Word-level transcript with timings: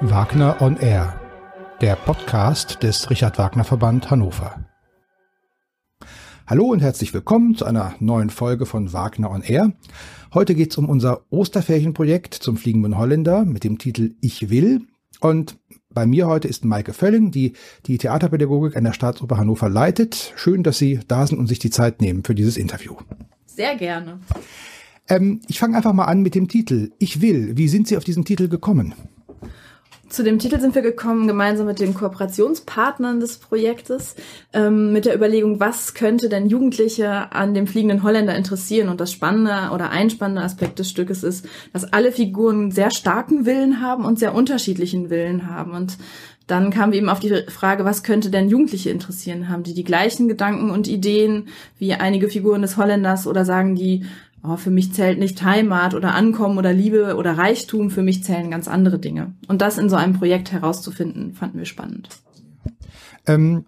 Wagner 0.00 0.62
on 0.62 0.76
Air, 0.76 1.20
der 1.80 1.96
Podcast 1.96 2.84
des 2.84 3.10
Richard 3.10 3.36
Wagner 3.36 3.64
Verband 3.64 4.12
Hannover. 4.12 4.64
Hallo 6.46 6.66
und 6.66 6.78
herzlich 6.78 7.12
willkommen 7.12 7.56
zu 7.56 7.64
einer 7.64 7.96
neuen 7.98 8.30
Folge 8.30 8.64
von 8.64 8.92
Wagner 8.92 9.32
on 9.32 9.42
Air. 9.42 9.72
Heute 10.32 10.54
geht 10.54 10.70
es 10.70 10.78
um 10.78 10.88
unser 10.88 11.22
Osterferienprojekt 11.30 12.34
zum 12.34 12.56
Fliegenden 12.56 12.96
Holländer 12.96 13.44
mit 13.44 13.64
dem 13.64 13.78
Titel 13.78 14.14
Ich 14.20 14.50
will. 14.50 14.82
Und 15.20 15.58
bei 15.90 16.06
mir 16.06 16.26
heute 16.26 16.48
ist 16.48 16.64
Maike 16.64 16.92
Völling, 16.92 17.30
die 17.30 17.54
die 17.86 17.98
Theaterpädagogik 17.98 18.76
an 18.76 18.84
der 18.84 18.92
Staatsoper 18.92 19.38
Hannover 19.38 19.68
leitet. 19.68 20.32
Schön, 20.36 20.62
dass 20.62 20.78
Sie 20.78 21.00
da 21.08 21.26
sind 21.26 21.38
und 21.38 21.46
sich 21.46 21.58
die 21.58 21.70
Zeit 21.70 22.00
nehmen 22.00 22.24
für 22.24 22.34
dieses 22.34 22.56
Interview. 22.56 22.94
Sehr 23.46 23.74
gerne. 23.76 24.20
Ähm, 25.08 25.40
ich 25.48 25.58
fange 25.58 25.76
einfach 25.76 25.92
mal 25.92 26.04
an 26.04 26.20
mit 26.22 26.34
dem 26.34 26.48
Titel 26.48 26.90
Ich 26.98 27.20
will. 27.20 27.56
Wie 27.56 27.68
sind 27.68 27.88
Sie 27.88 27.96
auf 27.96 28.04
diesen 28.04 28.24
Titel 28.24 28.48
gekommen? 28.48 28.94
Zu 30.08 30.22
dem 30.22 30.38
Titel 30.38 30.58
sind 30.58 30.74
wir 30.74 30.80
gekommen, 30.80 31.26
gemeinsam 31.26 31.66
mit 31.66 31.80
den 31.80 31.92
Kooperationspartnern 31.92 33.20
des 33.20 33.36
Projektes, 33.36 34.16
ähm, 34.54 34.92
mit 34.92 35.04
der 35.04 35.14
Überlegung, 35.14 35.60
was 35.60 35.92
könnte 35.92 36.30
denn 36.30 36.48
Jugendliche 36.48 37.30
an 37.32 37.52
dem 37.52 37.66
fliegenden 37.66 38.02
Holländer 38.02 38.34
interessieren. 38.34 38.88
Und 38.88 39.00
das 39.00 39.12
spannende 39.12 39.70
oder 39.74 39.90
ein 39.90 40.08
spannender 40.08 40.44
Aspekt 40.44 40.78
des 40.78 40.88
Stückes 40.88 41.22
ist, 41.22 41.46
dass 41.74 41.92
alle 41.92 42.10
Figuren 42.10 42.70
sehr 42.70 42.90
starken 42.90 43.44
Willen 43.44 43.82
haben 43.82 44.06
und 44.06 44.18
sehr 44.18 44.34
unterschiedlichen 44.34 45.10
Willen 45.10 45.46
haben. 45.50 45.72
Und 45.72 45.98
dann 46.46 46.70
kamen 46.70 46.92
wir 46.92 46.98
eben 46.98 47.10
auf 47.10 47.20
die 47.20 47.42
Frage, 47.48 47.84
was 47.84 48.02
könnte 48.02 48.30
denn 48.30 48.48
Jugendliche 48.48 48.88
interessieren? 48.88 49.50
Haben 49.50 49.64
die 49.64 49.74
die 49.74 49.84
gleichen 49.84 50.28
Gedanken 50.28 50.70
und 50.70 50.88
Ideen 50.88 51.48
wie 51.78 51.92
einige 51.92 52.30
Figuren 52.30 52.62
des 52.62 52.78
Holländers 52.78 53.26
oder 53.26 53.44
sagen 53.44 53.74
die, 53.74 54.06
oh, 54.42 54.56
für 54.56 54.70
mich 54.70 54.92
zählt 54.92 55.18
nicht 55.18 55.42
Heimat 55.42 55.94
oder 55.94 56.14
Ankommen 56.14 56.58
oder 56.58 56.72
Liebe 56.72 57.16
oder 57.16 57.36
Reichtum, 57.36 57.90
für 57.90 58.02
mich 58.02 58.24
zählen 58.24 58.50
ganz 58.50 58.68
andere 58.68 58.98
Dinge. 58.98 59.34
Und 59.48 59.62
das 59.62 59.78
in 59.78 59.88
so 59.88 59.96
einem 59.96 60.14
Projekt 60.14 60.52
herauszufinden, 60.52 61.34
fanden 61.34 61.58
wir 61.58 61.66
spannend. 61.66 62.08
Ähm, 63.26 63.66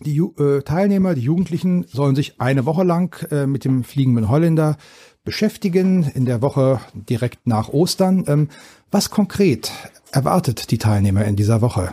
die 0.00 0.18
äh, 0.18 0.62
Teilnehmer, 0.62 1.14
die 1.14 1.22
Jugendlichen, 1.22 1.84
sollen 1.84 2.16
sich 2.16 2.40
eine 2.40 2.66
Woche 2.66 2.84
lang 2.84 3.16
äh, 3.30 3.46
mit 3.46 3.64
dem 3.64 3.84
fliegenden 3.84 4.28
Holländer 4.28 4.76
beschäftigen, 5.24 6.10
in 6.14 6.24
der 6.24 6.42
Woche 6.42 6.80
direkt 6.94 7.46
nach 7.46 7.68
Ostern. 7.68 8.24
Ähm, 8.26 8.48
was 8.90 9.10
konkret 9.10 9.70
erwartet 10.10 10.70
die 10.70 10.78
Teilnehmer 10.78 11.24
in 11.24 11.36
dieser 11.36 11.60
Woche? 11.60 11.92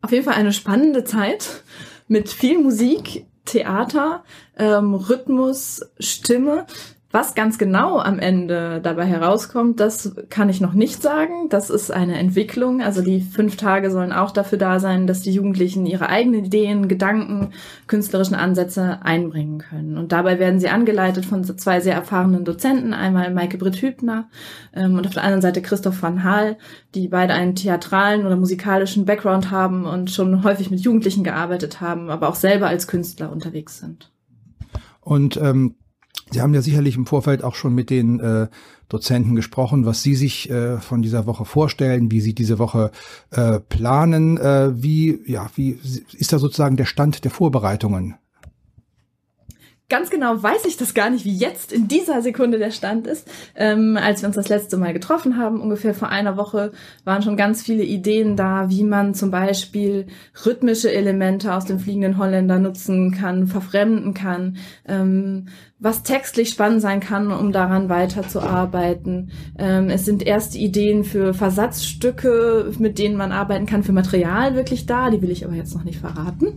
Auf 0.00 0.12
jeden 0.12 0.24
Fall 0.24 0.34
eine 0.34 0.52
spannende 0.52 1.04
Zeit 1.04 1.64
mit 2.06 2.28
viel 2.28 2.62
Musik, 2.62 3.26
Theater, 3.48 4.24
ähm, 4.58 4.94
Rhythmus, 4.94 5.90
Stimme. 5.98 6.66
Was 7.10 7.34
ganz 7.34 7.56
genau 7.56 7.98
am 8.00 8.18
Ende 8.18 8.82
dabei 8.82 9.06
herauskommt, 9.06 9.80
das 9.80 10.14
kann 10.28 10.50
ich 10.50 10.60
noch 10.60 10.74
nicht 10.74 11.02
sagen. 11.02 11.48
Das 11.48 11.70
ist 11.70 11.90
eine 11.90 12.18
Entwicklung. 12.18 12.82
Also 12.82 13.00
die 13.00 13.22
fünf 13.22 13.56
Tage 13.56 13.90
sollen 13.90 14.12
auch 14.12 14.30
dafür 14.30 14.58
da 14.58 14.78
sein, 14.78 15.06
dass 15.06 15.22
die 15.22 15.32
Jugendlichen 15.32 15.86
ihre 15.86 16.10
eigenen 16.10 16.44
Ideen, 16.44 16.86
Gedanken, 16.86 17.54
künstlerischen 17.86 18.34
Ansätze 18.34 18.98
einbringen 19.02 19.56
können. 19.56 19.96
Und 19.96 20.12
dabei 20.12 20.38
werden 20.38 20.60
sie 20.60 20.68
angeleitet 20.68 21.24
von 21.24 21.44
zwei 21.44 21.80
sehr 21.80 21.94
erfahrenen 21.94 22.44
Dozenten, 22.44 22.92
einmal 22.92 23.32
Maike 23.32 23.56
Britt 23.56 23.80
Hübner 23.80 24.28
ähm, 24.74 24.96
und 24.96 25.06
auf 25.06 25.14
der 25.14 25.24
anderen 25.24 25.40
Seite 25.40 25.62
Christoph 25.62 26.02
van 26.02 26.24
Haal, 26.24 26.58
die 26.94 27.08
beide 27.08 27.32
einen 27.32 27.54
theatralen 27.54 28.26
oder 28.26 28.36
musikalischen 28.36 29.06
Background 29.06 29.50
haben 29.50 29.86
und 29.86 30.10
schon 30.10 30.44
häufig 30.44 30.70
mit 30.70 30.80
Jugendlichen 30.80 31.24
gearbeitet 31.24 31.80
haben, 31.80 32.10
aber 32.10 32.28
auch 32.28 32.34
selber 32.34 32.66
als 32.66 32.86
Künstler 32.86 33.32
unterwegs 33.32 33.78
sind. 33.78 34.12
Und 35.00 35.38
ähm 35.38 35.77
Sie 36.30 36.40
haben 36.40 36.54
ja 36.54 36.62
sicherlich 36.62 36.96
im 36.96 37.06
Vorfeld 37.06 37.42
auch 37.42 37.54
schon 37.54 37.74
mit 37.74 37.90
den 37.90 38.20
äh, 38.20 38.48
Dozenten 38.88 39.34
gesprochen, 39.34 39.86
was 39.86 40.02
Sie 40.02 40.14
sich 40.14 40.50
äh, 40.50 40.78
von 40.78 41.02
dieser 41.02 41.26
Woche 41.26 41.44
vorstellen, 41.44 42.10
wie 42.10 42.20
Sie 42.20 42.34
diese 42.34 42.58
Woche 42.58 42.90
äh, 43.30 43.60
planen. 43.60 44.38
Äh, 44.38 44.82
wie, 44.82 45.20
ja, 45.26 45.50
wie 45.54 45.78
ist 46.12 46.32
da 46.32 46.38
sozusagen 46.38 46.76
der 46.76 46.86
Stand 46.86 47.24
der 47.24 47.30
Vorbereitungen? 47.30 48.16
Ganz 49.90 50.10
genau 50.10 50.42
weiß 50.42 50.66
ich 50.66 50.76
das 50.76 50.92
gar 50.92 51.08
nicht, 51.08 51.24
wie 51.24 51.34
jetzt 51.34 51.72
in 51.72 51.88
dieser 51.88 52.20
Sekunde 52.20 52.58
der 52.58 52.72
Stand 52.72 53.06
ist. 53.06 53.26
Ähm, 53.54 53.96
als 53.96 54.20
wir 54.20 54.26
uns 54.26 54.36
das 54.36 54.50
letzte 54.50 54.76
Mal 54.76 54.92
getroffen 54.92 55.38
haben, 55.38 55.62
ungefähr 55.62 55.94
vor 55.94 56.10
einer 56.10 56.36
Woche, 56.36 56.72
waren 57.04 57.22
schon 57.22 57.38
ganz 57.38 57.62
viele 57.62 57.84
Ideen 57.84 58.36
da, 58.36 58.68
wie 58.68 58.84
man 58.84 59.14
zum 59.14 59.30
Beispiel 59.30 60.06
rhythmische 60.44 60.92
Elemente 60.92 61.54
aus 61.54 61.64
dem 61.64 61.78
fliegenden 61.78 62.18
Holländer 62.18 62.58
nutzen 62.58 63.12
kann, 63.12 63.46
verfremden 63.46 64.12
kann. 64.12 64.58
Ähm, 64.86 65.46
was 65.80 66.02
textlich 66.02 66.48
spannend 66.48 66.82
sein 66.82 66.98
kann, 66.98 67.30
um 67.30 67.52
daran 67.52 67.88
weiterzuarbeiten. 67.88 69.30
Ähm, 69.58 69.90
es 69.90 70.04
sind 70.04 70.26
erste 70.26 70.58
Ideen 70.58 71.04
für 71.04 71.34
Versatzstücke, 71.34 72.72
mit 72.78 72.98
denen 72.98 73.16
man 73.16 73.30
arbeiten 73.30 73.66
kann, 73.66 73.84
für 73.84 73.92
Material 73.92 74.56
wirklich 74.56 74.86
da. 74.86 75.08
Die 75.10 75.22
will 75.22 75.30
ich 75.30 75.44
aber 75.44 75.54
jetzt 75.54 75.76
noch 75.76 75.84
nicht 75.84 76.00
verraten. 76.00 76.54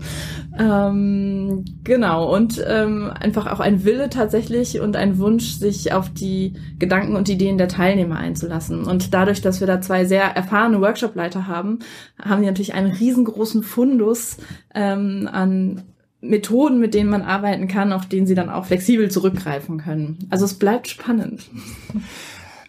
Ähm, 0.58 1.66
genau. 1.84 2.34
Und 2.34 2.64
ähm, 2.68 3.12
einfach 3.20 3.52
auch 3.52 3.60
ein 3.60 3.84
Wille 3.86 4.10
tatsächlich 4.10 4.80
und 4.80 4.96
ein 4.96 5.20
Wunsch, 5.20 5.52
sich 5.52 5.94
auf 5.94 6.10
die 6.10 6.54
Gedanken 6.80 7.16
und 7.16 7.30
Ideen 7.30 7.60
der 7.60 7.68
Teilnehmer 7.68 8.18
einzulassen. 8.18 8.86
Und 8.86 9.14
dadurch, 9.14 9.42
dass 9.42 9.60
wir 9.60 9.68
da 9.68 9.82
zwei 9.82 10.06
sehr 10.06 10.24
erfahrene 10.36 10.82
Workshopleiter 10.82 11.46
haben, 11.46 11.80
haben 12.20 12.42
wir 12.42 12.48
natürlich 12.48 12.74
einen 12.74 12.92
riesengroßen 12.92 13.62
Fundus 13.62 14.38
ähm, 14.74 15.30
an 15.32 15.84
Methoden, 16.22 16.80
mit 16.80 16.94
denen 16.94 17.10
man 17.10 17.24
arbeiten 17.24 17.68
kann, 17.68 17.92
auf 17.92 18.08
denen 18.08 18.28
sie 18.28 18.36
dann 18.36 18.50
auch 18.50 18.66
flexibel 18.66 19.10
zurückgreifen 19.10 19.80
können. 19.80 20.20
Also 20.30 20.46
es 20.46 20.54
bleibt 20.54 20.88
spannend. 20.88 21.50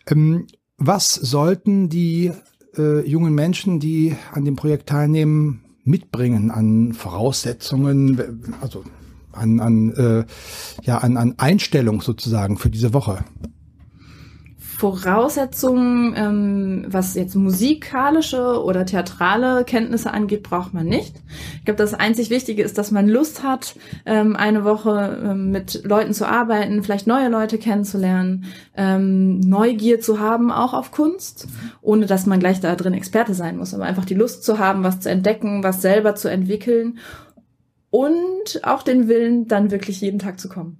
Ähm, 0.08 0.46
was 0.78 1.14
sollten 1.14 1.88
die 1.88 2.32
äh, 2.76 3.06
jungen 3.06 3.34
Menschen, 3.34 3.78
die 3.78 4.16
an 4.32 4.44
dem 4.44 4.56
Projekt 4.56 4.88
teilnehmen, 4.88 5.64
mitbringen 5.84 6.50
an 6.50 6.92
Voraussetzungen, 6.92 8.54
also 8.60 8.84
an, 9.32 9.60
an, 9.60 9.92
äh, 9.92 10.24
ja, 10.82 10.98
an, 10.98 11.16
an 11.16 11.34
Einstellung 11.38 12.00
sozusagen 12.00 12.56
für 12.56 12.70
diese 12.70 12.94
Woche? 12.94 13.24
Voraussetzungen, 14.82 16.12
ähm, 16.16 16.86
was 16.88 17.14
jetzt 17.14 17.36
musikalische 17.36 18.60
oder 18.64 18.84
theatrale 18.84 19.62
Kenntnisse 19.62 20.12
angeht, 20.12 20.42
braucht 20.42 20.74
man 20.74 20.86
nicht. 20.86 21.14
Ich 21.58 21.64
glaube, 21.64 21.78
das 21.78 21.94
einzig 21.94 22.30
Wichtige 22.30 22.64
ist, 22.64 22.78
dass 22.78 22.90
man 22.90 23.08
Lust 23.08 23.44
hat, 23.44 23.76
ähm, 24.06 24.34
eine 24.34 24.64
Woche 24.64 25.20
ähm, 25.24 25.52
mit 25.52 25.84
Leuten 25.84 26.12
zu 26.12 26.26
arbeiten, 26.26 26.82
vielleicht 26.82 27.06
neue 27.06 27.28
Leute 27.28 27.58
kennenzulernen, 27.58 28.46
ähm, 28.76 29.38
Neugier 29.38 30.00
zu 30.00 30.18
haben, 30.18 30.50
auch 30.50 30.74
auf 30.74 30.90
Kunst, 30.90 31.46
ohne 31.80 32.06
dass 32.06 32.26
man 32.26 32.40
gleich 32.40 32.58
da 32.58 32.74
drin 32.74 32.92
Experte 32.92 33.34
sein 33.34 33.58
muss, 33.58 33.74
aber 33.74 33.84
einfach 33.84 34.04
die 34.04 34.14
Lust 34.14 34.42
zu 34.42 34.58
haben, 34.58 34.82
was 34.82 34.98
zu 34.98 35.08
entdecken, 35.08 35.62
was 35.62 35.80
selber 35.80 36.16
zu 36.16 36.26
entwickeln 36.26 36.98
und 37.90 38.64
auch 38.64 38.82
den 38.82 39.06
Willen, 39.06 39.46
dann 39.46 39.70
wirklich 39.70 40.00
jeden 40.00 40.18
Tag 40.18 40.40
zu 40.40 40.48
kommen. 40.48 40.78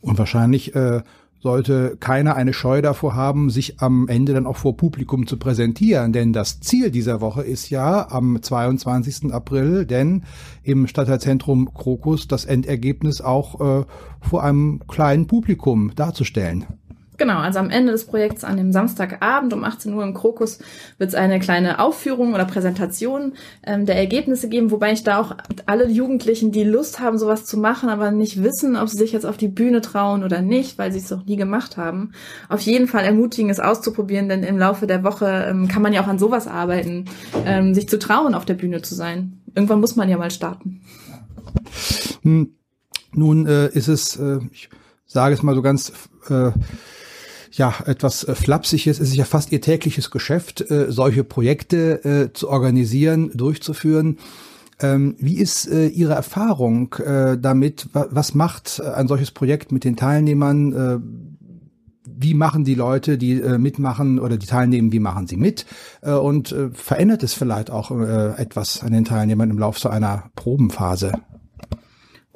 Und 0.00 0.18
wahrscheinlich 0.18 0.74
äh, 0.74 1.02
sollte 1.40 1.96
keiner 2.00 2.34
eine 2.34 2.52
Scheu 2.52 2.82
davor 2.82 3.14
haben, 3.14 3.50
sich 3.50 3.80
am 3.80 4.08
Ende 4.08 4.34
dann 4.34 4.46
auch 4.46 4.56
vor 4.56 4.76
Publikum 4.76 5.26
zu 5.26 5.36
präsentieren. 5.36 6.12
Denn 6.12 6.32
das 6.32 6.60
Ziel 6.60 6.90
dieser 6.90 7.20
Woche 7.20 7.42
ist 7.42 7.70
ja 7.70 8.10
am 8.10 8.42
22. 8.42 9.32
April, 9.32 9.86
denn 9.86 10.24
im 10.62 10.86
Stadtteilzentrum 10.86 11.72
Krokus 11.74 12.26
das 12.26 12.44
Endergebnis 12.44 13.20
auch 13.20 13.60
äh, 13.60 13.84
vor 14.20 14.42
einem 14.42 14.80
kleinen 14.88 15.26
Publikum 15.26 15.92
darzustellen. 15.94 16.66
Genau, 17.18 17.38
also 17.38 17.58
am 17.58 17.68
Ende 17.68 17.90
des 17.90 18.04
Projekts 18.04 18.44
an 18.44 18.56
dem 18.56 18.70
Samstagabend 18.70 19.52
um 19.52 19.64
18 19.64 19.92
Uhr 19.92 20.04
im 20.04 20.14
Krokus 20.14 20.60
wird 20.98 21.10
es 21.10 21.16
eine 21.16 21.40
kleine 21.40 21.80
Aufführung 21.80 22.32
oder 22.32 22.44
Präsentation 22.44 23.32
ähm, 23.66 23.86
der 23.86 23.96
Ergebnisse 23.96 24.48
geben, 24.48 24.70
wobei 24.70 24.92
ich 24.92 25.02
da 25.02 25.20
auch 25.20 25.36
alle 25.66 25.88
Jugendlichen, 25.88 26.52
die 26.52 26.62
Lust 26.62 27.00
haben, 27.00 27.18
sowas 27.18 27.44
zu 27.44 27.58
machen, 27.58 27.88
aber 27.88 28.12
nicht 28.12 28.44
wissen, 28.44 28.76
ob 28.76 28.88
sie 28.88 28.96
sich 28.96 29.10
jetzt 29.10 29.26
auf 29.26 29.36
die 29.36 29.48
Bühne 29.48 29.80
trauen 29.80 30.22
oder 30.22 30.42
nicht, 30.42 30.78
weil 30.78 30.92
sie 30.92 30.98
es 30.98 31.10
noch 31.10 31.26
nie 31.26 31.34
gemacht 31.34 31.76
haben, 31.76 32.12
auf 32.48 32.60
jeden 32.60 32.86
Fall 32.86 33.04
ermutigen, 33.04 33.50
es 33.50 33.58
auszuprobieren, 33.58 34.28
denn 34.28 34.44
im 34.44 34.56
Laufe 34.56 34.86
der 34.86 35.02
Woche 35.02 35.46
ähm, 35.50 35.66
kann 35.66 35.82
man 35.82 35.92
ja 35.92 36.04
auch 36.04 36.08
an 36.08 36.20
sowas 36.20 36.46
arbeiten, 36.46 37.06
ähm, 37.44 37.74
sich 37.74 37.88
zu 37.88 37.98
trauen, 37.98 38.34
auf 38.34 38.44
der 38.44 38.54
Bühne 38.54 38.80
zu 38.82 38.94
sein. 38.94 39.40
Irgendwann 39.56 39.80
muss 39.80 39.96
man 39.96 40.08
ja 40.08 40.18
mal 40.18 40.30
starten. 40.30 40.82
Hm. 42.22 42.54
Nun 43.12 43.46
äh, 43.46 43.68
ist 43.70 43.88
es, 43.88 44.16
äh, 44.16 44.38
ich 44.52 44.68
sage 45.04 45.34
es 45.34 45.42
mal 45.42 45.56
so 45.56 45.62
ganz 45.62 45.92
äh, 46.28 46.52
ja, 47.58 47.74
etwas 47.84 48.24
äh, 48.24 48.34
Flapsiges. 48.34 49.00
Es 49.00 49.10
ist 49.10 49.16
ja 49.16 49.24
fast 49.24 49.52
ihr 49.52 49.60
tägliches 49.60 50.10
Geschäft, 50.10 50.70
äh, 50.70 50.90
solche 50.90 51.24
Projekte 51.24 52.04
äh, 52.04 52.32
zu 52.32 52.48
organisieren, 52.48 53.30
durchzuführen. 53.34 54.18
Ähm, 54.80 55.16
wie 55.18 55.38
ist 55.38 55.66
äh, 55.66 55.88
Ihre 55.88 56.14
Erfahrung 56.14 56.94
äh, 56.94 57.36
damit? 57.36 57.88
Was 57.92 58.34
macht 58.34 58.80
äh, 58.82 58.88
ein 58.88 59.08
solches 59.08 59.32
Projekt 59.32 59.72
mit 59.72 59.84
den 59.84 59.96
Teilnehmern? 59.96 60.72
Äh, 60.72 60.98
wie 62.20 62.34
machen 62.34 62.64
die 62.64 62.74
Leute, 62.74 63.16
die 63.16 63.36
mitmachen 63.36 64.18
oder 64.18 64.38
die 64.38 64.46
teilnehmen, 64.46 64.90
wie 64.90 64.98
machen 64.98 65.28
sie 65.28 65.36
mit? 65.36 65.66
Und 66.00 66.50
äh, 66.50 66.70
verändert 66.72 67.22
es 67.22 67.32
vielleicht 67.32 67.70
auch 67.70 67.92
äh, 67.92 68.30
etwas 68.40 68.82
an 68.82 68.92
den 68.92 69.04
Teilnehmern 69.04 69.50
im 69.50 69.58
Laufe 69.58 69.78
so 69.78 69.88
einer 69.88 70.24
Probenphase? 70.34 71.12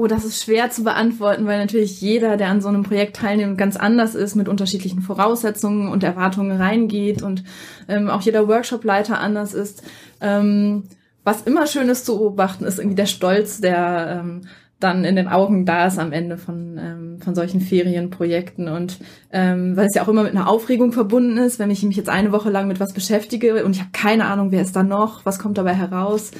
Oh, 0.02 0.08
das 0.08 0.24
ist 0.24 0.42
schwer 0.42 0.68
zu 0.68 0.82
beantworten, 0.82 1.46
weil 1.46 1.60
natürlich 1.60 2.00
jeder, 2.00 2.36
der 2.36 2.48
an 2.48 2.60
so 2.60 2.66
einem 2.66 2.82
Projekt 2.82 3.14
teilnimmt, 3.14 3.56
ganz 3.56 3.76
anders 3.76 4.16
ist, 4.16 4.34
mit 4.34 4.48
unterschiedlichen 4.48 5.00
Voraussetzungen 5.00 5.86
und 5.86 6.02
Erwartungen 6.02 6.60
reingeht 6.60 7.22
und 7.22 7.44
ähm, 7.86 8.10
auch 8.10 8.20
jeder 8.20 8.48
Workshopleiter 8.48 9.20
anders 9.20 9.54
ist. 9.54 9.84
Ähm, 10.20 10.88
was 11.22 11.42
immer 11.42 11.68
schön 11.68 11.88
ist 11.88 12.04
zu 12.04 12.18
beobachten, 12.18 12.64
ist 12.64 12.80
irgendwie 12.80 12.96
der 12.96 13.06
Stolz, 13.06 13.60
der 13.60 14.18
ähm, 14.18 14.40
dann 14.80 15.04
in 15.04 15.14
den 15.14 15.28
Augen 15.28 15.66
da 15.66 15.86
ist 15.86 16.00
am 16.00 16.10
Ende 16.10 16.36
von, 16.36 16.78
ähm, 16.78 17.20
von 17.20 17.36
solchen 17.36 17.60
Ferienprojekten. 17.60 18.66
Und 18.66 18.98
ähm, 19.30 19.76
weil 19.76 19.86
es 19.86 19.94
ja 19.94 20.02
auch 20.02 20.08
immer 20.08 20.24
mit 20.24 20.34
einer 20.34 20.48
Aufregung 20.48 20.90
verbunden 20.90 21.38
ist, 21.38 21.60
wenn 21.60 21.70
ich 21.70 21.84
mich 21.84 21.96
jetzt 21.96 22.08
eine 22.08 22.32
Woche 22.32 22.50
lang 22.50 22.66
mit 22.66 22.80
was 22.80 22.92
beschäftige 22.92 23.64
und 23.64 23.76
ich 23.76 23.80
habe 23.80 23.90
keine 23.92 24.24
Ahnung, 24.24 24.50
wer 24.50 24.62
ist 24.62 24.74
da 24.74 24.82
noch, 24.82 25.24
was 25.24 25.38
kommt 25.38 25.58
dabei 25.58 25.74
heraus. 25.74 26.32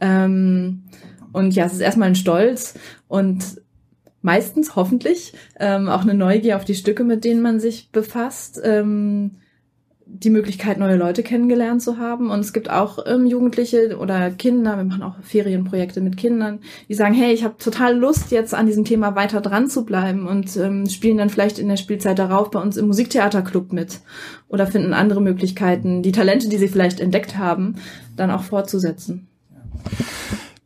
Ähm, 0.00 0.84
und 1.32 1.54
ja, 1.54 1.64
es 1.64 1.74
ist 1.74 1.80
erstmal 1.80 2.08
ein 2.08 2.14
Stolz 2.14 2.74
und 3.08 3.60
meistens 4.22 4.76
hoffentlich 4.76 5.32
ähm, 5.58 5.88
auch 5.88 6.02
eine 6.02 6.14
Neugier 6.14 6.56
auf 6.56 6.64
die 6.64 6.74
Stücke, 6.74 7.04
mit 7.04 7.24
denen 7.24 7.42
man 7.42 7.60
sich 7.60 7.90
befasst. 7.90 8.60
Ähm, 8.62 9.36
die 10.12 10.30
Möglichkeit, 10.30 10.78
neue 10.78 10.96
Leute 10.96 11.22
kennengelernt 11.22 11.82
zu 11.82 11.98
haben. 11.98 12.30
Und 12.30 12.40
es 12.40 12.52
gibt 12.52 12.68
auch 12.68 12.98
ähm, 13.06 13.26
Jugendliche 13.26 13.96
oder 13.96 14.30
Kinder, 14.30 14.76
wir 14.76 14.84
machen 14.84 15.02
auch 15.02 15.14
Ferienprojekte 15.22 16.00
mit 16.00 16.16
Kindern, 16.16 16.60
die 16.88 16.94
sagen, 16.94 17.14
hey, 17.14 17.32
ich 17.32 17.44
habe 17.44 17.56
total 17.58 17.96
Lust, 17.96 18.32
jetzt 18.32 18.52
an 18.52 18.66
diesem 18.66 18.84
Thema 18.84 19.14
weiter 19.14 19.40
dran 19.40 19.68
zu 19.68 19.84
bleiben 19.84 20.26
und 20.26 20.56
ähm, 20.56 20.86
spielen 20.86 21.18
dann 21.18 21.30
vielleicht 21.30 21.58
in 21.58 21.68
der 21.68 21.76
Spielzeit 21.76 22.18
darauf 22.18 22.50
bei 22.50 22.60
uns 22.60 22.76
im 22.76 22.88
Musiktheaterclub 22.88 23.72
mit 23.72 24.00
oder 24.48 24.66
finden 24.66 24.94
andere 24.94 25.22
Möglichkeiten, 25.22 26.02
die 26.02 26.12
Talente, 26.12 26.48
die 26.48 26.58
sie 26.58 26.68
vielleicht 26.68 27.00
entdeckt 27.00 27.38
haben, 27.38 27.76
dann 28.16 28.30
auch 28.32 28.42
fortzusetzen. 28.42 29.28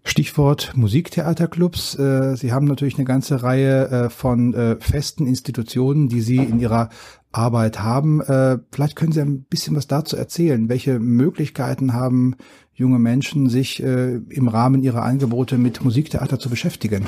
Stichwort 0.07 0.73
Musiktheaterclubs. 0.77 1.99
Äh, 1.99 2.37
Sie 2.37 2.53
haben 2.53 2.67
natürlich 2.67 2.97
eine 2.97 3.07
ganze 3.07 3.43
Reihe 3.43 3.89
äh, 3.89 4.11
von 4.11 4.53
äh, 4.53 4.77
festen 4.79 5.27
Institutionen, 5.27 6.09
die 6.09 6.21
Sie 6.21 6.37
in 6.37 6.61
Ihrer 6.61 6.91
Arbeit 7.33 7.81
haben. 7.81 8.23
Vielleicht 8.71 8.95
können 8.95 9.11
Sie 9.11 9.21
ein 9.21 9.43
bisschen 9.43 9.75
was 9.75 9.89
dazu 9.89 10.17
erzählen. 10.17 10.69
Welche 10.69 11.01
Möglichkeiten 11.01 11.93
haben 11.93 12.37
junge 12.75 12.99
Menschen, 12.99 13.49
sich 13.49 13.81
im 13.81 14.49
Rahmen 14.49 14.83
ihrer 14.83 15.03
Angebote 15.03 15.59
mit 15.59 15.85
Musiktheater 15.85 16.39
zu 16.39 16.51
beschäftigen? 16.51 17.07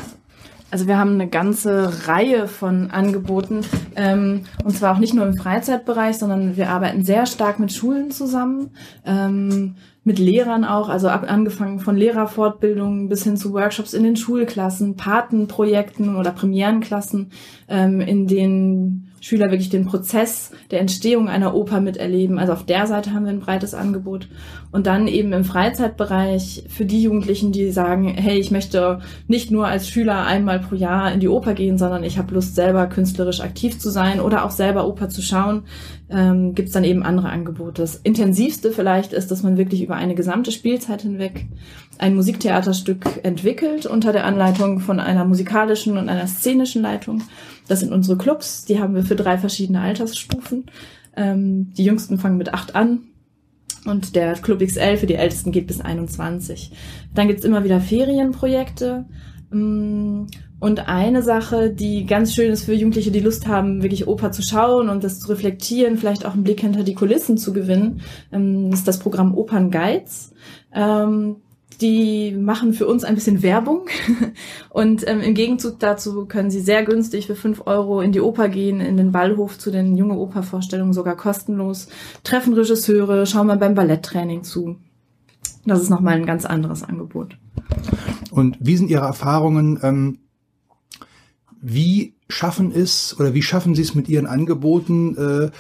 Also 0.71 0.89
wir 0.89 0.99
haben 0.99 1.13
eine 1.13 1.29
ganze 1.29 2.09
Reihe 2.09 2.49
von 2.49 2.91
Angeboten 2.91 3.61
ähm, 3.95 4.43
und 4.65 4.77
zwar 4.77 4.95
auch 4.95 4.99
nicht 4.99 5.15
nur 5.15 5.25
im 5.25 5.37
Freizeitbereich, 5.37 6.19
sondern 6.19 6.57
wir 6.57 6.71
arbeiten 6.71 7.05
sehr 7.05 7.27
stark 7.27 7.61
mit 7.61 7.73
Schulen 7.73 8.11
zusammen. 8.11 8.71
Ähm, 9.05 9.77
mit 10.03 10.21
Lehrern 10.21 10.65
auch, 10.65 10.89
also 10.89 11.09
ab, 11.09 11.25
angefangen 11.29 11.81
von 11.81 11.97
Lehrerfortbildungen 11.97 13.09
bis 13.09 13.25
hin 13.25 13.37
zu 13.37 13.53
Workshops 13.53 13.93
in 13.93 14.05
den 14.05 14.17
Schulklassen, 14.17 14.97
Patenprojekten 14.97 16.15
oder 16.15 16.31
Premierenklassen, 16.31 17.31
ähm, 17.69 18.01
in 18.01 18.29
denen 18.29 19.06
Schüler 19.21 19.51
wirklich 19.51 19.71
den 19.71 19.87
Prozess 19.87 20.53
der 20.71 20.81
Entstehung 20.81 21.29
einer 21.29 21.55
Oper 21.55 21.81
miterleben. 21.81 22.39
Also 22.39 22.53
auf 22.53 22.67
der 22.67 22.87
Seite 22.87 23.13
haben 23.13 23.25
wir 23.25 23.33
ein 23.33 23.41
breites 23.41 23.75
Angebot. 23.75 24.29
Und 24.73 24.87
dann 24.87 25.09
eben 25.09 25.33
im 25.33 25.45
Freizeitbereich 25.45 26.65
für 26.69 26.85
die 26.85 27.03
Jugendlichen, 27.03 27.53
die 27.53 27.71
sagen, 27.71 28.09
hey, 28.09 28.39
ich 28.39 28.51
möchte 28.51 29.01
nicht 29.27 29.51
nur 29.51 29.67
als 29.67 29.89
Schüler 29.89 30.27
einmal 30.27 30.61
pro 30.61 30.75
Jahr 30.75 31.13
in 31.13 31.21
die 31.21 31.29
Oper 31.29 31.55
gehen, 31.55 31.79
sondern 31.79 32.05
ich 32.05 32.19
habe 32.19 32.35
Lust, 32.35 32.55
selber 32.55 32.87
künstlerisch 32.87 33.41
aktiv 33.41 33.79
zu 33.79 33.91
sein 33.91 34.21
oder 34.21 34.45
auch 34.45 34.51
selber 34.51 34.87
Oper 34.87 35.09
zu 35.09 35.23
schauen, 35.23 35.63
ähm, 36.11 36.55
gibt 36.55 36.69
es 36.69 36.75
dann 36.75 36.85
eben 36.85 37.03
andere 37.03 37.31
Angebote. 37.31 37.83
Das 37.83 37.97
intensivste 37.97 38.71
vielleicht 38.71 39.13
ist, 39.13 39.31
dass 39.31 39.43
man 39.43 39.57
wirklich 39.57 39.83
über 39.83 39.97
eine 39.97 40.15
gesamte 40.15 40.53
Spielzeit 40.53 41.03
hinweg 41.03 41.47
ein 41.99 42.15
Musiktheaterstück 42.15 43.21
entwickelt 43.23 43.87
unter 43.87 44.13
der 44.13 44.25
Anleitung 44.25 44.81
von 44.81 45.01
einer 45.01 45.25
musikalischen 45.25 45.97
und 45.97 46.09
einer 46.09 46.27
szenischen 46.27 46.83
Leitung. 46.83 47.23
Das 47.69 47.81
sind 47.81 47.93
unsere 47.93 48.17
Clubs, 48.19 48.65
die 48.65 48.81
haben 48.81 48.95
wir 48.95 49.03
für 49.03 49.17
drei 49.17 49.39
verschiedene 49.39 49.81
Altersstufen. 49.81 50.67
Ähm, 51.17 51.73
die 51.73 51.85
jüngsten 51.85 52.19
fangen 52.19 52.37
mit 52.37 52.53
acht 52.53 52.75
an 52.75 53.01
und 53.87 54.17
der 54.17 54.35
Club 54.35 54.61
XL 54.61 54.97
für 54.97 55.07
die 55.07 55.15
Ältesten 55.15 55.53
geht 55.53 55.67
bis 55.67 55.81
21. 55.81 56.73
Dann 57.15 57.29
gibt's 57.29 57.45
immer 57.45 57.65
wieder 57.65 57.81
Ferienprojekte. 57.81 59.07
Mm, 59.51 60.25
und 60.59 60.89
eine 60.89 61.23
Sache, 61.23 61.71
die 61.71 62.07
ganz 62.07 62.35
schön 62.35 62.51
ist 62.51 62.65
für 62.65 62.73
Jugendliche, 62.73 63.11
die 63.11 63.21
Lust 63.21 63.47
haben, 63.47 63.83
wirklich 63.83 64.09
Oper 64.09 64.33
zu 64.33 64.43
schauen 64.43 64.89
und 64.89 65.05
das 65.05 65.21
zu 65.21 65.29
reflektieren, 65.29 65.99
vielleicht 65.99 66.25
auch 66.25 66.33
einen 66.33 66.45
Blick 66.45 66.61
hinter 66.61 66.83
die 66.83 66.95
Kulissen 66.95 67.37
zu 67.37 67.53
gewinnen, 67.53 68.01
ähm, 68.33 68.71
ist 68.73 68.89
das 68.89 68.99
Programm 68.99 69.37
Opern 69.37 69.71
Guides. 69.71 70.33
Ähm, 70.73 71.37
die 71.81 72.33
machen 72.33 72.73
für 72.73 72.87
uns 72.87 73.05
ein 73.05 73.15
bisschen 73.15 73.43
Werbung 73.43 73.87
und 74.71 75.07
ähm, 75.07 75.21
im 75.21 75.35
Gegenzug 75.35 75.79
dazu 75.79 76.25
können 76.27 76.51
sie 76.51 76.61
sehr 76.61 76.85
günstig 76.85 77.27
für 77.27 77.35
fünf 77.35 77.67
Euro 77.67 78.01
in 78.01 78.13
die 78.13 78.21
Oper 78.21 78.49
gehen, 78.49 78.81
in 78.81 78.97
den 78.97 79.13
Ballhof 79.13 79.59
zu 79.59 79.71
den 79.71 79.97
junge 79.97 80.17
Opervorstellungen 80.17 80.95
sogar 80.95 81.17
kostenlos, 81.17 81.89
treffen 82.25 82.55
Regisseure, 82.55 83.27
schauen 83.27 83.49
mal 83.49 83.59
beim 83.59 83.75
Balletttraining 83.75 84.43
zu. 84.43 84.77
Das 85.67 85.83
ist 85.83 85.91
nochmal 85.91 86.15
ein 86.15 86.27
ganz 86.27 86.45
anderes 86.45 86.83
Angebot. 86.83 87.37
Und 88.31 88.57
wie 88.61 88.77
sind 88.77 88.89
Ihre 88.89 89.05
Erfahrungen? 89.05 89.79
Ähm, 89.83 90.19
wie 91.61 92.15
schaffen 92.29 92.73
es 92.73 93.19
oder 93.19 93.35
wie 93.35 93.43
schaffen 93.43 93.75
Sie 93.75 93.83
es 93.83 93.95
mit 93.95 94.09
Ihren 94.09 94.27
Angeboten, 94.27 95.17
äh, 95.17 95.51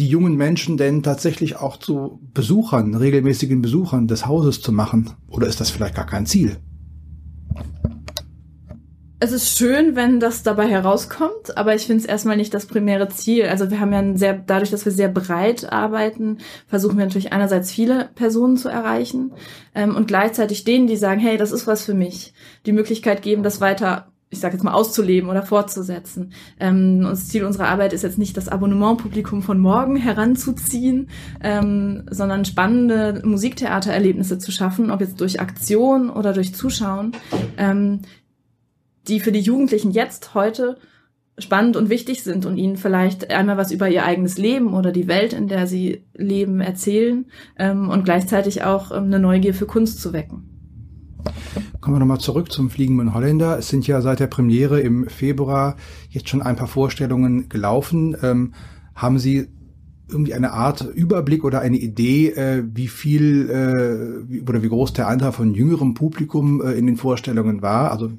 die 0.00 0.08
jungen 0.08 0.34
Menschen 0.34 0.78
denn 0.78 1.02
tatsächlich 1.02 1.56
auch 1.56 1.76
zu 1.76 2.20
Besuchern, 2.32 2.94
regelmäßigen 2.94 3.60
Besuchern 3.60 4.08
des 4.08 4.26
Hauses 4.26 4.62
zu 4.62 4.72
machen? 4.72 5.10
Oder 5.28 5.46
ist 5.46 5.60
das 5.60 5.70
vielleicht 5.70 5.94
gar 5.94 6.06
kein 6.06 6.24
Ziel? 6.24 6.56
Es 9.22 9.32
ist 9.32 9.58
schön, 9.58 9.96
wenn 9.96 10.18
das 10.18 10.42
dabei 10.42 10.66
herauskommt, 10.66 11.54
aber 11.58 11.74
ich 11.74 11.86
finde 11.86 12.02
es 12.02 12.08
erstmal 12.08 12.38
nicht 12.38 12.54
das 12.54 12.64
primäre 12.64 13.10
Ziel. 13.10 13.44
Also 13.44 13.70
wir 13.70 13.78
haben 13.78 13.92
ja 13.92 13.98
ein 13.98 14.16
sehr, 14.16 14.32
dadurch, 14.32 14.70
dass 14.70 14.86
wir 14.86 14.92
sehr 14.92 15.10
breit 15.10 15.70
arbeiten, 15.70 16.38
versuchen 16.66 16.96
wir 16.96 17.04
natürlich 17.04 17.34
einerseits 17.34 17.70
viele 17.70 18.08
Personen 18.14 18.56
zu 18.56 18.70
erreichen 18.70 19.32
ähm, 19.74 19.94
und 19.94 20.08
gleichzeitig 20.08 20.64
denen, 20.64 20.86
die 20.86 20.96
sagen, 20.96 21.20
hey, 21.20 21.36
das 21.36 21.52
ist 21.52 21.66
was 21.66 21.84
für 21.84 21.92
mich, 21.92 22.32
die 22.64 22.72
Möglichkeit 22.72 23.20
geben, 23.20 23.42
das 23.42 23.60
weiter 23.60 24.10
ich 24.30 24.38
sage 24.38 24.54
jetzt 24.54 24.62
mal, 24.62 24.72
auszuleben 24.72 25.28
oder 25.28 25.42
fortzusetzen. 25.42 26.32
Ähm, 26.60 27.02
das 27.02 27.28
Ziel 27.28 27.44
unserer 27.44 27.68
Arbeit 27.68 27.92
ist 27.92 28.02
jetzt 28.02 28.18
nicht, 28.18 28.36
das 28.36 28.48
Abonnementpublikum 28.48 29.42
von 29.42 29.58
morgen 29.58 29.96
heranzuziehen, 29.96 31.10
ähm, 31.42 32.04
sondern 32.10 32.44
spannende 32.44 33.22
Musiktheatererlebnisse 33.24 34.38
zu 34.38 34.52
schaffen, 34.52 34.92
ob 34.92 35.00
jetzt 35.00 35.20
durch 35.20 35.40
Aktion 35.40 36.10
oder 36.10 36.32
durch 36.32 36.54
Zuschauen, 36.54 37.12
ähm, 37.56 38.02
die 39.08 39.18
für 39.18 39.32
die 39.32 39.40
Jugendlichen 39.40 39.90
jetzt 39.90 40.34
heute 40.34 40.78
spannend 41.38 41.76
und 41.76 41.90
wichtig 41.90 42.22
sind 42.22 42.46
und 42.46 42.56
ihnen 42.56 42.76
vielleicht 42.76 43.30
einmal 43.30 43.56
was 43.56 43.72
über 43.72 43.88
ihr 43.88 44.04
eigenes 44.04 44.38
Leben 44.38 44.74
oder 44.74 44.92
die 44.92 45.08
Welt, 45.08 45.32
in 45.32 45.48
der 45.48 45.66
sie 45.66 46.04
leben, 46.14 46.60
erzählen 46.60 47.26
ähm, 47.58 47.88
und 47.88 48.04
gleichzeitig 48.04 48.62
auch 48.62 48.92
ähm, 48.92 49.04
eine 49.04 49.18
Neugier 49.18 49.54
für 49.54 49.66
Kunst 49.66 50.00
zu 50.00 50.12
wecken. 50.12 50.46
Kommen 51.80 51.96
wir 51.96 52.00
nochmal 52.00 52.18
zurück 52.18 52.52
zum 52.52 52.68
Fliegenden 52.68 53.14
Holländer. 53.14 53.58
Es 53.58 53.68
sind 53.68 53.86
ja 53.86 54.02
seit 54.02 54.20
der 54.20 54.26
Premiere 54.26 54.80
im 54.80 55.08
Februar 55.08 55.76
jetzt 56.10 56.28
schon 56.28 56.42
ein 56.42 56.56
paar 56.56 56.66
Vorstellungen 56.66 57.48
gelaufen. 57.48 58.14
Ähm, 58.22 58.52
haben 58.94 59.18
Sie 59.18 59.48
irgendwie 60.10 60.34
eine 60.34 60.52
Art 60.52 60.82
Überblick 60.82 61.42
oder 61.42 61.60
eine 61.60 61.78
Idee, 61.78 62.28
äh, 62.30 62.64
wie 62.74 62.88
viel 62.88 63.48
äh, 63.48 64.40
oder 64.42 64.62
wie 64.62 64.68
groß 64.68 64.92
der 64.92 65.08
Anteil 65.08 65.32
von 65.32 65.54
jüngerem 65.54 65.94
Publikum 65.94 66.60
äh, 66.60 66.72
in 66.72 66.86
den 66.86 66.98
Vorstellungen 66.98 67.62
war? 67.62 67.92
Also 67.92 68.10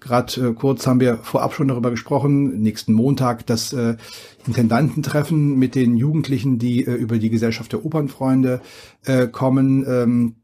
gerade 0.00 0.48
äh, 0.48 0.52
kurz 0.52 0.86
haben 0.86 1.00
wir 1.00 1.16
vorab 1.18 1.54
schon 1.54 1.68
darüber 1.68 1.90
gesprochen. 1.90 2.60
Nächsten 2.60 2.92
Montag 2.92 3.46
das 3.46 3.72
äh, 3.72 3.96
Intendantentreffen 4.46 5.58
mit 5.58 5.74
den 5.74 5.96
Jugendlichen, 5.96 6.58
die 6.58 6.84
äh, 6.84 6.92
über 6.92 7.18
die 7.18 7.30
Gesellschaft 7.30 7.72
der 7.72 7.86
Opernfreunde 7.86 8.60
kommen. 9.32 9.86
Ähm, 9.88 10.34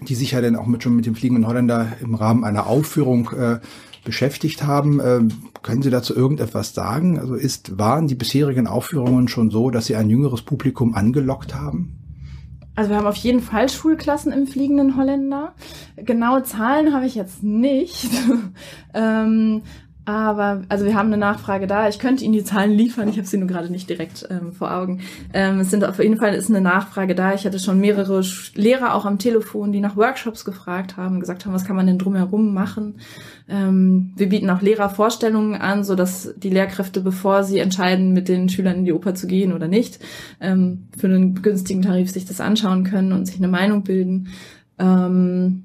die 0.00 0.14
sich 0.14 0.32
ja 0.32 0.40
dann 0.40 0.56
auch 0.56 0.66
mit, 0.66 0.82
schon 0.82 0.96
mit 0.96 1.06
dem 1.06 1.14
Fliegenden 1.14 1.46
Holländer 1.46 1.92
im 2.00 2.14
Rahmen 2.14 2.44
einer 2.44 2.66
Aufführung 2.66 3.30
äh, 3.30 3.58
beschäftigt 4.04 4.62
haben. 4.62 5.00
Ähm, 5.04 5.28
können 5.62 5.82
Sie 5.82 5.90
dazu 5.90 6.14
irgendetwas 6.14 6.74
sagen? 6.74 7.18
Also 7.18 7.34
ist, 7.34 7.78
waren 7.78 8.06
die 8.06 8.14
bisherigen 8.14 8.66
Aufführungen 8.66 9.28
schon 9.28 9.50
so, 9.50 9.70
dass 9.70 9.86
Sie 9.86 9.96
ein 9.96 10.08
jüngeres 10.08 10.42
Publikum 10.42 10.94
angelockt 10.94 11.54
haben? 11.54 11.98
Also 12.74 12.90
wir 12.90 12.98
haben 12.98 13.06
auf 13.06 13.16
jeden 13.16 13.40
Fall 13.40 13.68
Schulklassen 13.68 14.32
im 14.32 14.46
Fliegenden 14.46 14.96
Holländer. 14.96 15.54
Genaue 15.96 16.44
Zahlen 16.44 16.94
habe 16.94 17.06
ich 17.06 17.16
jetzt 17.16 17.42
nicht. 17.42 18.08
ähm, 18.94 19.62
aber, 20.08 20.62
also 20.70 20.86
wir 20.86 20.94
haben 20.94 21.08
eine 21.08 21.18
Nachfrage 21.18 21.66
da. 21.66 21.86
Ich 21.86 21.98
könnte 21.98 22.24
Ihnen 22.24 22.32
die 22.32 22.42
Zahlen 22.42 22.70
liefern. 22.70 23.10
Ich 23.10 23.18
habe 23.18 23.28
sie 23.28 23.36
nur 23.36 23.46
gerade 23.46 23.70
nicht 23.70 23.90
direkt 23.90 24.26
ähm, 24.30 24.54
vor 24.54 24.74
Augen. 24.74 25.00
Ähm, 25.34 25.60
es 25.60 25.70
sind 25.70 25.84
auf 25.84 25.98
jeden 25.98 26.16
Fall 26.16 26.32
ist 26.32 26.48
eine 26.48 26.62
Nachfrage 26.62 27.14
da. 27.14 27.34
Ich 27.34 27.44
hatte 27.44 27.58
schon 27.58 27.78
mehrere 27.78 28.24
Lehrer 28.54 28.94
auch 28.94 29.04
am 29.04 29.18
Telefon, 29.18 29.70
die 29.70 29.80
nach 29.80 29.96
Workshops 29.96 30.46
gefragt 30.46 30.96
haben, 30.96 31.20
gesagt 31.20 31.44
haben, 31.44 31.52
was 31.52 31.66
kann 31.66 31.76
man 31.76 31.86
denn 31.86 31.98
drumherum 31.98 32.54
machen. 32.54 32.94
Ähm, 33.50 34.14
wir 34.16 34.30
bieten 34.30 34.48
auch 34.48 34.62
Lehrervorstellungen 34.62 35.60
an, 35.60 35.84
so 35.84 35.94
dass 35.94 36.32
die 36.38 36.48
Lehrkräfte, 36.48 37.02
bevor 37.02 37.44
sie 37.44 37.58
entscheiden, 37.58 38.14
mit 38.14 38.28
den 38.28 38.48
Schülern 38.48 38.78
in 38.78 38.84
die 38.86 38.94
Oper 38.94 39.14
zu 39.14 39.26
gehen 39.26 39.52
oder 39.52 39.68
nicht, 39.68 39.98
ähm, 40.40 40.88
für 40.96 41.08
einen 41.08 41.42
günstigen 41.42 41.82
Tarif 41.82 42.10
sich 42.10 42.24
das 42.24 42.40
anschauen 42.40 42.84
können 42.84 43.12
und 43.12 43.26
sich 43.26 43.36
eine 43.36 43.48
Meinung 43.48 43.82
bilden. 43.82 44.28
Ähm, 44.78 45.64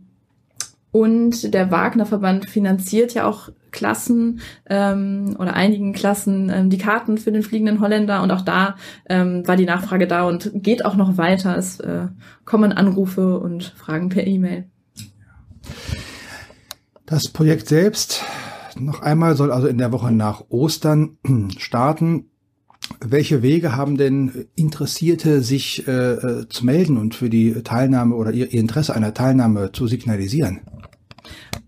Und 0.92 1.54
der 1.54 1.72
Wagner-Verband 1.72 2.50
finanziert 2.50 3.14
ja 3.14 3.26
auch 3.26 3.50
Klassen 3.74 4.39
ähm, 4.70 5.36
oder 5.38 5.53
einigen 5.53 5.92
Klassen 5.92 6.50
ähm, 6.50 6.70
die 6.70 6.77
Karten 6.77 7.18
für 7.18 7.34
den 7.34 7.44
fliegenden 7.44 7.82
Holländer. 7.82 8.24
Und 8.24 8.32
auch 8.32 8.42
da 8.42 8.77
ähm, 9.10 9.46
war 9.46 9.58
die 9.58 9.65
Nachfrage 9.65 10.08
da 10.08 10.24
und 10.24 10.51
geht 10.53 10.86
auch 10.86 10.96
noch 10.96 11.18
weiter. 11.18 11.58
Es 11.58 11.82
äh, 11.82 12.08
kommen 12.46 12.72
Anrufe 12.72 13.39
und 13.39 13.65
Fragen 13.75 14.08
per 14.08 14.25
E-Mail. 14.25 14.65
Das 17.06 17.27
Projekt 17.27 17.68
selbst 17.68 18.24
noch 18.80 19.01
einmal 19.01 19.36
soll 19.36 19.51
also 19.51 19.68
in 19.68 19.77
der 19.77 19.92
Woche 19.92 20.12
nach 20.12 20.46
Ostern 20.50 21.18
starten. 21.58 22.30
Welche 23.00 23.42
Wege 23.42 23.75
haben 23.75 23.98
denn 23.98 24.48
Interessierte, 24.56 25.42
sich 25.42 25.88
äh, 25.88 26.13
äh, 26.13 26.50
zu 26.50 26.65
melden 26.65 26.98
und 26.98 27.15
für 27.15 27.30
die 27.30 27.53
Teilnahme 27.63 28.15
oder 28.15 28.32
ihr, 28.32 28.51
ihr 28.51 28.60
Interesse 28.60 28.94
einer 28.94 29.13
Teilnahme 29.13 29.72
zu 29.72 29.88
signalisieren? 29.88 30.62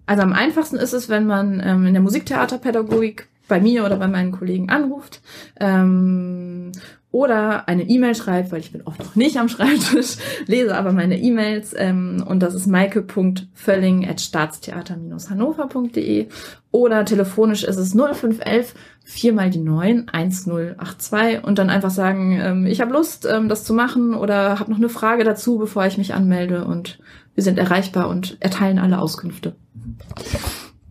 Also 0.05 0.23
am 0.23 0.33
einfachsten 0.33 0.77
ist 0.77 0.93
es, 0.93 1.09
wenn 1.09 1.25
man 1.25 1.61
ähm, 1.63 1.85
in 1.85 1.93
der 1.93 2.03
Musiktheaterpädagogik 2.03 3.27
bei 3.47 3.59
mir 3.59 3.85
oder 3.85 3.97
bei 3.97 4.07
meinen 4.07 4.31
Kollegen 4.31 4.69
anruft 4.69 5.21
ähm, 5.59 6.71
oder 7.15 7.67
eine 7.69 7.83
E-Mail 7.83 8.13
schreibt, 8.13 8.51
weil 8.51 8.59
ich 8.59 8.73
bin 8.73 8.81
oft 8.81 8.99
noch 8.99 9.15
nicht 9.15 9.37
am 9.37 9.47
Schreibtisch, 9.47 10.17
lese 10.47 10.75
aber 10.75 10.91
meine 10.91 11.17
E-Mails 11.17 11.73
ähm, 11.77 12.21
und 12.27 12.41
das 12.41 12.53
ist 12.53 12.67
maike.völling 12.67 14.05
at 14.05 14.19
staatstheater-hannover.de 14.19 16.27
oder 16.71 17.05
telefonisch 17.05 17.63
ist 17.63 17.77
es 17.77 17.95
0511 17.95 18.75
4 19.05 19.31
mal 19.31 19.49
die 19.49 19.59
9 19.59 20.09
1082 20.09 21.41
und 21.41 21.57
dann 21.57 21.69
einfach 21.69 21.89
sagen, 21.89 22.37
ähm, 22.37 22.65
ich 22.65 22.81
habe 22.81 22.91
Lust, 22.91 23.25
ähm, 23.25 23.47
das 23.47 23.63
zu 23.63 23.73
machen 23.73 24.13
oder 24.13 24.59
habe 24.59 24.69
noch 24.69 24.77
eine 24.77 24.89
Frage 24.89 25.23
dazu, 25.23 25.57
bevor 25.57 25.85
ich 25.85 25.97
mich 25.97 26.13
anmelde 26.13 26.65
und 26.65 26.99
wir 27.33 27.45
sind 27.45 27.57
erreichbar 27.57 28.09
und 28.09 28.35
erteilen 28.41 28.77
alle 28.77 28.99
Auskünfte. 28.99 29.55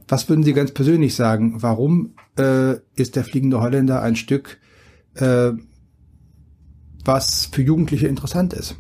Was 0.08 0.26
würden 0.30 0.42
Sie 0.42 0.54
ganz 0.54 0.72
persönlich 0.72 1.16
sagen? 1.16 1.60
Warum 1.60 2.14
äh, 2.38 2.76
ist 2.96 3.14
der 3.14 3.24
fliegende 3.24 3.60
Holländer 3.60 4.00
ein 4.00 4.16
Stück 4.16 4.56
äh, 5.16 5.52
was 7.04 7.46
für 7.46 7.62
Jugendliche 7.62 8.08
interessant 8.08 8.52
ist. 8.52 8.76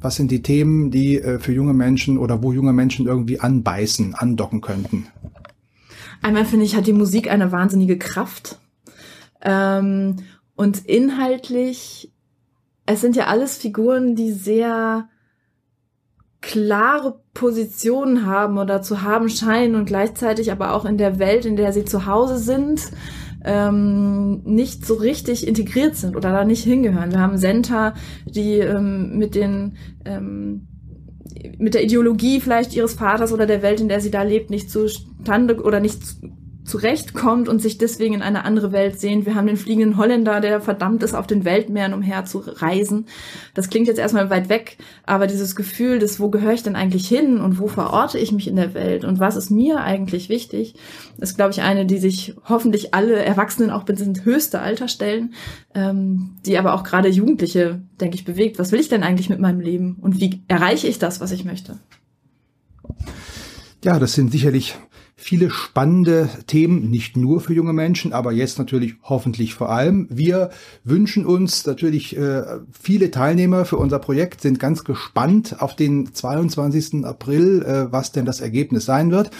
Was 0.00 0.16
sind 0.16 0.30
die 0.30 0.42
Themen, 0.42 0.90
die 0.90 1.18
äh, 1.18 1.38
für 1.38 1.52
junge 1.52 1.72
Menschen 1.72 2.18
oder 2.18 2.42
wo 2.42 2.52
junge 2.52 2.72
Menschen 2.72 3.06
irgendwie 3.06 3.40
anbeißen, 3.40 4.14
andocken 4.14 4.60
könnten? 4.60 5.06
Einmal 6.20 6.44
finde 6.44 6.64
ich, 6.64 6.76
hat 6.76 6.86
die 6.86 6.92
Musik 6.92 7.30
eine 7.30 7.52
wahnsinnige 7.52 7.98
Kraft. 7.98 8.58
Ähm, 9.42 10.16
und 10.56 10.86
inhaltlich, 10.86 12.12
es 12.86 13.00
sind 13.00 13.16
ja 13.16 13.26
alles 13.26 13.56
Figuren, 13.56 14.14
die 14.14 14.32
sehr 14.32 15.08
klare 16.40 17.20
Positionen 17.32 18.26
haben 18.26 18.58
oder 18.58 18.82
zu 18.82 19.02
haben 19.02 19.30
scheinen 19.30 19.74
und 19.74 19.86
gleichzeitig 19.86 20.52
aber 20.52 20.74
auch 20.74 20.84
in 20.84 20.98
der 20.98 21.18
Welt, 21.18 21.46
in 21.46 21.56
der 21.56 21.72
sie 21.72 21.86
zu 21.86 22.04
Hause 22.04 22.38
sind, 22.38 22.82
ähm, 23.44 24.42
nicht 24.44 24.86
so 24.86 24.94
richtig 24.94 25.46
integriert 25.46 25.96
sind 25.96 26.16
oder 26.16 26.32
da 26.32 26.44
nicht 26.44 26.64
hingehören. 26.64 27.12
Wir 27.12 27.20
haben 27.20 27.36
Senta, 27.36 27.94
die 28.26 28.58
ähm, 28.58 29.16
mit 29.16 29.34
den 29.34 29.76
ähm, 30.04 30.66
mit 31.58 31.74
der 31.74 31.84
Ideologie 31.84 32.40
vielleicht 32.40 32.74
ihres 32.74 32.94
Vaters 32.94 33.32
oder 33.32 33.46
der 33.46 33.62
Welt, 33.62 33.80
in 33.80 33.88
der 33.88 34.00
sie 34.00 34.10
da 34.10 34.22
lebt, 34.22 34.50
nicht 34.50 34.70
zustande 34.70 35.60
oder 35.62 35.80
nicht 35.80 36.00
zurechtkommt 36.64 37.48
und 37.48 37.60
sich 37.60 37.78
deswegen 37.78 38.14
in 38.14 38.22
eine 38.22 38.44
andere 38.44 38.72
Welt 38.72 38.98
sehnt. 38.98 39.26
Wir 39.26 39.34
haben 39.34 39.46
den 39.46 39.56
fliegenden 39.56 39.96
Holländer, 39.96 40.40
der 40.40 40.60
verdammt 40.60 41.02
ist, 41.02 41.14
auf 41.14 41.26
den 41.26 41.44
Weltmeeren 41.44 41.92
umher 41.92 42.24
zu 42.24 42.38
reisen. 42.38 43.06
Das 43.52 43.68
klingt 43.68 43.86
jetzt 43.86 43.98
erstmal 43.98 44.30
weit 44.30 44.48
weg, 44.48 44.78
aber 45.04 45.26
dieses 45.26 45.56
Gefühl 45.56 45.98
des, 45.98 46.20
wo 46.20 46.30
gehöre 46.30 46.54
ich 46.54 46.62
denn 46.62 46.76
eigentlich 46.76 47.06
hin 47.06 47.38
und 47.38 47.58
wo 47.58 47.68
verorte 47.68 48.18
ich 48.18 48.32
mich 48.32 48.48
in 48.48 48.56
der 48.56 48.74
Welt 48.74 49.04
und 49.04 49.20
was 49.20 49.36
ist 49.36 49.50
mir 49.50 49.80
eigentlich 49.80 50.28
wichtig, 50.28 50.74
ist, 51.18 51.36
glaube 51.36 51.52
ich, 51.52 51.62
eine, 51.62 51.84
die 51.86 51.98
sich 51.98 52.34
hoffentlich 52.48 52.94
alle 52.94 53.16
Erwachsenen 53.16 53.70
auch 53.70 53.84
bis 53.84 54.00
ins 54.00 54.24
höchste 54.24 54.60
Alter 54.60 54.88
stellen, 54.88 55.34
ähm, 55.74 56.36
die 56.46 56.58
aber 56.58 56.74
auch 56.74 56.82
gerade 56.82 57.08
Jugendliche, 57.08 57.82
denke 58.00 58.16
ich, 58.16 58.24
bewegt. 58.24 58.58
Was 58.58 58.72
will 58.72 58.80
ich 58.80 58.88
denn 58.88 59.02
eigentlich 59.02 59.28
mit 59.28 59.40
meinem 59.40 59.60
Leben 59.60 59.96
und 60.00 60.20
wie 60.20 60.42
erreiche 60.48 60.86
ich 60.86 60.98
das, 60.98 61.20
was 61.20 61.30
ich 61.30 61.44
möchte? 61.44 61.78
Ja, 63.84 63.98
das 63.98 64.14
sind 64.14 64.32
sicherlich 64.32 64.76
viele 65.14 65.50
spannende 65.50 66.30
Themen, 66.46 66.88
nicht 66.88 67.18
nur 67.18 67.42
für 67.42 67.52
junge 67.52 67.74
Menschen, 67.74 68.14
aber 68.14 68.32
jetzt 68.32 68.58
natürlich 68.58 68.94
hoffentlich 69.02 69.52
vor 69.52 69.68
allem. 69.68 70.08
Wir 70.10 70.48
wünschen 70.84 71.26
uns 71.26 71.66
natürlich 71.66 72.16
äh, 72.16 72.44
viele 72.72 73.10
Teilnehmer 73.10 73.66
für 73.66 73.76
unser 73.76 73.98
Projekt, 73.98 74.40
sind 74.40 74.58
ganz 74.58 74.84
gespannt 74.84 75.60
auf 75.60 75.76
den 75.76 76.14
22. 76.14 77.04
April, 77.04 77.62
äh, 77.62 77.92
was 77.92 78.10
denn 78.10 78.24
das 78.24 78.40
Ergebnis 78.40 78.86
sein 78.86 79.10
wird. 79.10 79.30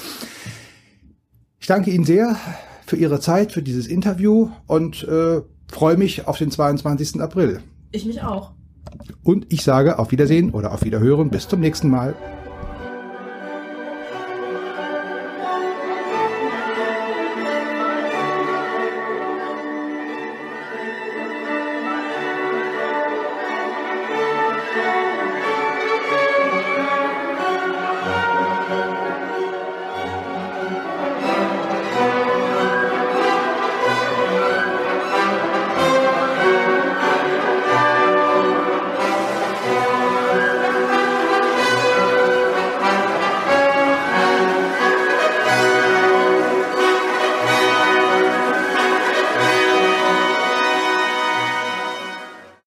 Ich 1.59 1.67
danke 1.67 1.91
Ihnen 1.91 2.05
sehr 2.05 2.37
für 2.85 2.97
Ihre 2.97 3.21
Zeit, 3.21 3.51
für 3.51 3.63
dieses 3.63 3.87
Interview 3.87 4.51
und 4.67 5.05
äh, 5.05 5.41
freue 5.69 5.97
mich 5.97 6.29
auf 6.29 6.37
den 6.37 6.51
22. 6.51 7.19
April. 7.19 7.61
Ich 7.93 8.05
mich 8.05 8.23
auch. 8.23 8.53
Und 9.23 9.47
ich 9.51 9.65
sage 9.65 9.99
auf 9.99 10.13
Wiedersehen 10.13 10.51
oder 10.51 10.73
auf 10.73 10.85
Wiederhören. 10.85 11.31
Bis 11.31 11.49
zum 11.49 11.61
nächsten 11.61 11.89
Mal. 11.89 12.15